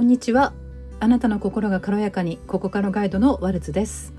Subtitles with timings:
[0.00, 0.54] こんにちは。
[0.98, 4.14] あなたの心が軽やかにここからガイドのワルツです、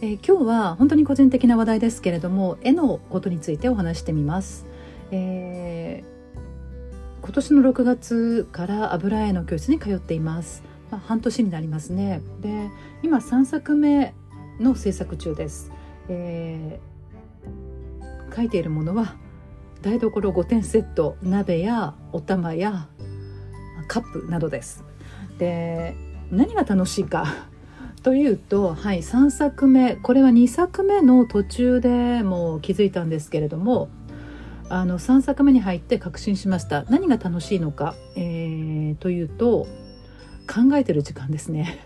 [0.00, 4.66] えー、今日は本当に個人的な話題ですけれども絵のことについてお話してみます、
[5.12, 10.64] えー、今年の6月から油絵の教室に通っています。
[10.90, 12.20] まあ、半年になりますね。
[12.40, 12.68] で
[13.04, 14.12] 今3作目
[14.58, 15.70] の制作中です、
[16.08, 19.14] えー、書いているものは
[19.82, 22.88] 台所5点セット鍋やお玉や
[23.90, 24.84] カップなどです。
[25.38, 25.96] で
[26.30, 27.26] 何が楽しいか。
[28.04, 29.96] というと、はい、3作目。
[29.96, 33.90] これは2作目の途中でもう気づいたんですけれども
[34.70, 36.84] あの3作目に入って確信しました。
[36.84, 39.66] 何が楽しいのか、えー、というと
[40.46, 41.80] 考えてる時間ですね。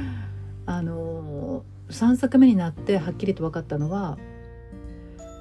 [0.66, 4.18] あの3作目になってはっきりと分かったのは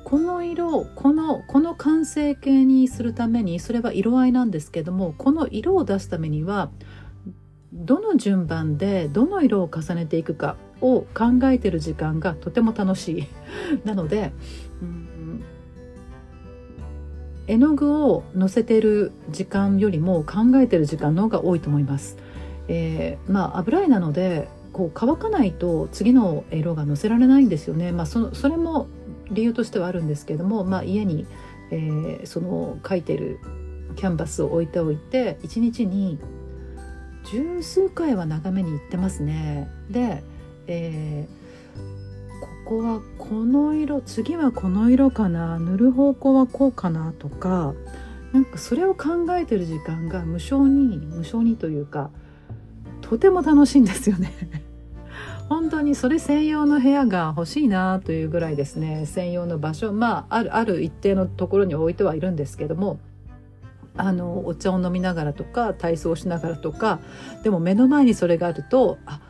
[0.08, 6.72] この色このこの完成形にするためにそれは色合いなんですけどもこの色を出すためには
[7.74, 13.28] どの順番でどの色を重ねていくかを考えてる時間がとても楽しい
[13.84, 14.32] なので、
[14.82, 15.44] うん、
[17.48, 22.16] 絵の具をのせてる時間よりも考えてる時間の方が多いと思います。
[22.70, 27.92] えー、まあ油絵なのでこう乾かないと次の色がのせられないんですよね。
[27.92, 28.88] まあ、そそれも
[29.32, 31.26] 理由としてはあるんですけども、まあ、家に、
[31.72, 33.40] えー、その描いてる
[33.96, 36.20] キャンバスを置いておいて一日に
[37.32, 39.70] 十数回は眺めに行ってますね。
[39.90, 40.24] で、
[40.68, 47.74] えー、ここはこの色次はこの色かな塗る方向はこうかなとか
[48.34, 52.12] なんかそれを考えてる時間が無性に無性にというか
[53.02, 54.34] とても楽しいんですよね。
[55.50, 59.06] 本当にそれ専用の部屋が欲しいなというぐらいですね。
[59.06, 59.94] 専用の場所。
[59.94, 63.00] まああるある一定のところに置いてはいるんですけども。
[64.00, 67.00] あのお茶を飲みながらとか体操しながらとか。
[67.44, 69.22] でも目の前にそれがあるとあ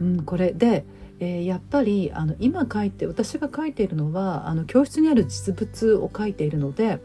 [0.00, 0.52] うんこれ。
[0.52, 0.84] で、
[1.20, 7.00] えー、やっぱりあの今書いて私が書いているのはあの教室にある実物を書いているので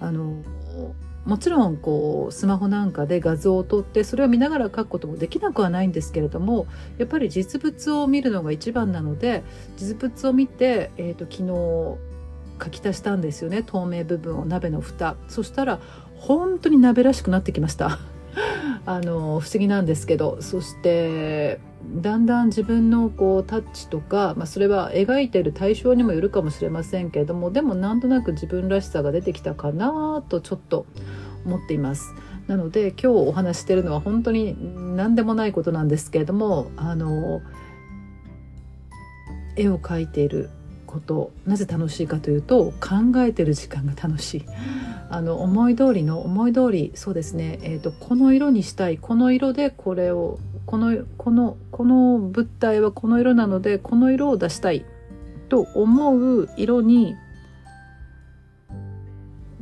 [0.00, 0.42] あの
[1.28, 6.66] もちろんこうスマホなんかで画像を撮ってそれを見ながら書くこともできなくはないんですけれども
[6.96, 9.44] やっぱり実物を見るのが一番なので
[9.76, 11.98] 実物を見て、えーと、昨日
[12.64, 13.62] 書き足したんですよね。
[13.62, 15.16] 透明部分を鍋の蓋。
[15.28, 15.80] そしたら
[16.16, 17.98] 本当に鍋らしくなってきました。
[18.86, 21.60] あの不思議なんですけどそして
[21.96, 30.86] だんだん自分のこうタッチとか、まあ、それは描いてる対象にもよるかもしれませんけれどもでもなんとなく自分らしさが出てきたかなとちょっと
[31.44, 32.14] 思っています。
[32.46, 34.56] なので今日お話してるのは本当に
[34.96, 37.42] 何でもないことなんですけれどもあの
[39.54, 40.48] 絵を描いている
[40.86, 44.44] ことなぜ楽しいかというと考えてる時間が楽しい
[45.10, 48.98] あの思い通りの思い通りそうですね、えーと、この色にしたい。
[48.98, 54.84] この色でこれをこのこのこの物体はこの色なのでこの色を出したい。
[55.48, 57.16] と思う色に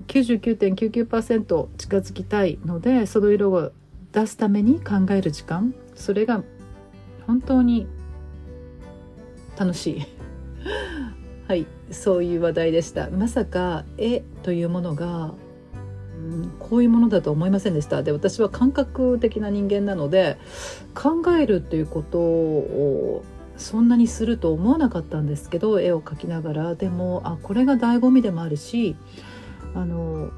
[0.09, 3.71] 99.99%近づきたいのでその色を
[4.13, 5.75] 出すために考える時間。
[5.95, 6.43] それが
[7.27, 7.87] 本当に
[9.57, 10.26] 楽しい。
[11.49, 11.67] はい。
[11.93, 13.09] そういう話題でした。
[13.11, 15.33] まさか絵というものが、
[16.17, 18.03] うん、こういうものだと思いませんでした。
[18.03, 20.39] で私は感覚的な人間なので
[20.95, 23.25] 考えるということを
[23.57, 26.75] そんなにすると思わなかったんですけど絵を描きながら。
[26.75, 28.97] でもあこれが醍醐味でもあるし
[29.75, 30.31] あの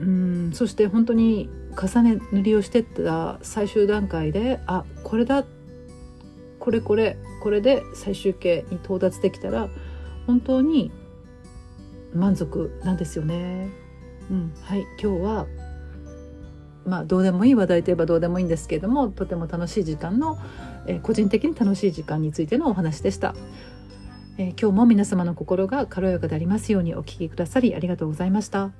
[0.00, 5.44] うんそして本当に重ね塗りをしてった最終段階であこれだ
[6.58, 9.68] これこれこれで最終形に到達できたら
[10.26, 10.90] 本当に
[12.14, 13.68] 満足なんですよね。
[14.30, 15.46] うん、はい今日は
[16.86, 20.38] まあどうでもいい話題といえばどうでもいいんですけれどもとても楽しい時間の、
[20.86, 23.34] えー、個人的に楽しい時間についてのお話でした。
[24.36, 28.72] えー、今日も皆様の心が軽やかでありますようにお聞きくださりありがとうございました。